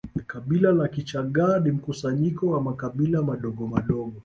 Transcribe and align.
Kabila 0.27 0.71
la 0.71 0.87
Kichaga 0.87 1.59
ni 1.59 1.71
mkusanyiko 1.71 2.47
wa 2.47 2.61
makabila 2.61 3.21
madogomadogo 3.23 4.19